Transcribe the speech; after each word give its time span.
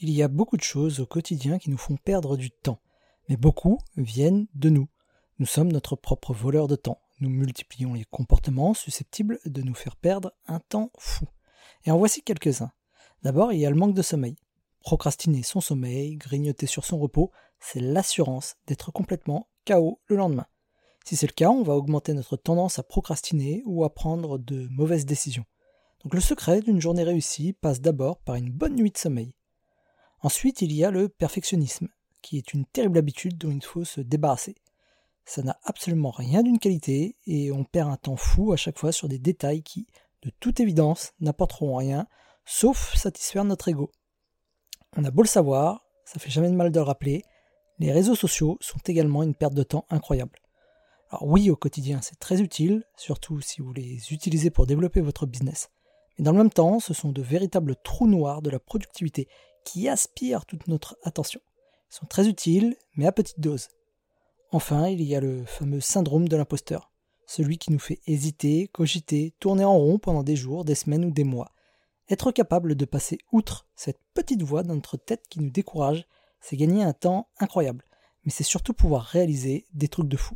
Il 0.00 0.10
y 0.10 0.22
a 0.22 0.28
beaucoup 0.28 0.56
de 0.56 0.62
choses 0.62 1.00
au 1.00 1.06
quotidien 1.06 1.58
qui 1.58 1.70
nous 1.70 1.76
font 1.76 1.96
perdre 1.96 2.36
du 2.36 2.52
temps, 2.52 2.80
mais 3.28 3.36
beaucoup 3.36 3.80
viennent 3.96 4.46
de 4.54 4.70
nous. 4.70 4.88
Nous 5.40 5.46
sommes 5.46 5.72
notre 5.72 5.96
propre 5.96 6.32
voleur 6.32 6.68
de 6.68 6.76
temps. 6.76 7.00
Nous 7.18 7.28
multiplions 7.28 7.94
les 7.94 8.04
comportements 8.04 8.74
susceptibles 8.74 9.40
de 9.44 9.60
nous 9.62 9.74
faire 9.74 9.96
perdre 9.96 10.32
un 10.46 10.60
temps 10.60 10.92
fou. 10.98 11.26
Et 11.84 11.90
en 11.90 11.98
voici 11.98 12.22
quelques-uns. 12.22 12.70
D'abord, 13.24 13.52
il 13.52 13.58
y 13.58 13.66
a 13.66 13.70
le 13.70 13.76
manque 13.76 13.96
de 13.96 14.02
sommeil. 14.02 14.36
Procrastiner 14.82 15.42
son 15.42 15.60
sommeil, 15.60 16.14
grignoter 16.14 16.66
sur 16.66 16.84
son 16.84 17.00
repos, 17.00 17.32
c'est 17.58 17.80
l'assurance 17.80 18.54
d'être 18.68 18.92
complètement 18.92 19.48
KO 19.66 20.00
le 20.06 20.14
lendemain. 20.14 20.46
Si 21.04 21.16
c'est 21.16 21.26
le 21.26 21.32
cas, 21.32 21.50
on 21.50 21.64
va 21.64 21.74
augmenter 21.74 22.14
notre 22.14 22.36
tendance 22.36 22.78
à 22.78 22.84
procrastiner 22.84 23.64
ou 23.66 23.82
à 23.82 23.92
prendre 23.92 24.38
de 24.38 24.68
mauvaises 24.70 25.06
décisions. 25.06 25.46
Donc 26.04 26.14
le 26.14 26.20
secret 26.20 26.60
d'une 26.60 26.80
journée 26.80 27.02
réussie 27.02 27.52
passe 27.52 27.80
d'abord 27.80 28.18
par 28.20 28.36
une 28.36 28.52
bonne 28.52 28.76
nuit 28.76 28.92
de 28.92 28.98
sommeil. 28.98 29.34
Ensuite, 30.20 30.62
il 30.62 30.72
y 30.72 30.84
a 30.84 30.90
le 30.90 31.08
perfectionnisme, 31.08 31.88
qui 32.22 32.38
est 32.38 32.52
une 32.52 32.66
terrible 32.66 32.98
habitude 32.98 33.38
dont 33.38 33.50
il 33.50 33.64
faut 33.64 33.84
se 33.84 34.00
débarrasser. 34.00 34.56
Ça 35.24 35.42
n'a 35.42 35.58
absolument 35.62 36.10
rien 36.10 36.42
d'une 36.42 36.58
qualité 36.58 37.16
et 37.26 37.52
on 37.52 37.64
perd 37.64 37.90
un 37.90 37.96
temps 37.96 38.16
fou 38.16 38.52
à 38.52 38.56
chaque 38.56 38.78
fois 38.78 38.92
sur 38.92 39.08
des 39.08 39.18
détails 39.18 39.62
qui, 39.62 39.86
de 40.22 40.30
toute 40.40 40.60
évidence, 40.60 41.12
n'apporteront 41.20 41.76
rien, 41.76 42.06
sauf 42.44 42.94
satisfaire 42.96 43.44
notre 43.44 43.68
ego. 43.68 43.90
On 44.96 45.04
a 45.04 45.10
beau 45.10 45.22
le 45.22 45.28
savoir, 45.28 45.84
ça 46.04 46.18
fait 46.18 46.30
jamais 46.30 46.50
de 46.50 46.56
mal 46.56 46.72
de 46.72 46.78
le 46.78 46.84
rappeler, 46.84 47.22
les 47.78 47.92
réseaux 47.92 48.16
sociaux 48.16 48.58
sont 48.60 48.78
également 48.86 49.22
une 49.22 49.34
perte 49.34 49.54
de 49.54 49.62
temps 49.62 49.84
incroyable. 49.90 50.40
Alors 51.10 51.26
oui, 51.26 51.50
au 51.50 51.56
quotidien, 51.56 52.00
c'est 52.02 52.18
très 52.18 52.40
utile, 52.40 52.84
surtout 52.96 53.40
si 53.40 53.60
vous 53.60 53.72
les 53.72 54.12
utilisez 54.12 54.50
pour 54.50 54.66
développer 54.66 55.00
votre 55.00 55.26
business. 55.26 55.70
Mais 56.18 56.24
dans 56.24 56.32
le 56.32 56.38
même 56.38 56.50
temps, 56.50 56.80
ce 56.80 56.92
sont 56.92 57.12
de 57.12 57.22
véritables 57.22 57.76
trous 57.84 58.08
noirs 58.08 58.42
de 58.42 58.50
la 58.50 58.58
productivité 58.58 59.28
qui 59.64 59.88
aspirent 59.88 60.46
toute 60.46 60.68
notre 60.68 60.96
attention. 61.02 61.40
Ils 61.90 61.96
sont 61.96 62.06
très 62.06 62.28
utiles, 62.28 62.76
mais 62.96 63.06
à 63.06 63.12
petite 63.12 63.40
dose. 63.40 63.68
Enfin, 64.50 64.88
il 64.88 65.02
y 65.02 65.14
a 65.14 65.20
le 65.20 65.44
fameux 65.44 65.80
syndrome 65.80 66.28
de 66.28 66.36
l'imposteur, 66.36 66.90
celui 67.26 67.58
qui 67.58 67.70
nous 67.70 67.78
fait 67.78 68.00
hésiter, 68.06 68.68
cogiter, 68.68 69.34
tourner 69.40 69.64
en 69.64 69.76
rond 69.76 69.98
pendant 69.98 70.22
des 70.22 70.36
jours, 70.36 70.64
des 70.64 70.74
semaines 70.74 71.04
ou 71.04 71.10
des 71.10 71.24
mois. 71.24 71.52
Être 72.08 72.32
capable 72.32 72.74
de 72.74 72.84
passer 72.86 73.18
outre 73.32 73.68
cette 73.76 74.00
petite 74.14 74.42
voix 74.42 74.62
dans 74.62 74.74
notre 74.74 74.96
tête 74.96 75.24
qui 75.28 75.40
nous 75.40 75.50
décourage, 75.50 76.06
c'est 76.40 76.56
gagner 76.56 76.82
un 76.82 76.94
temps 76.94 77.28
incroyable, 77.38 77.84
mais 78.24 78.30
c'est 78.30 78.44
surtout 78.44 78.72
pouvoir 78.72 79.02
réaliser 79.04 79.66
des 79.74 79.88
trucs 79.88 80.08
de 80.08 80.16
fou. 80.16 80.34